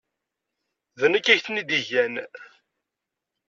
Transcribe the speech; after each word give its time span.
D 0.99 1.01
nekk 1.11 1.27
ay 1.27 1.39
ten-id-igan. 1.39 2.13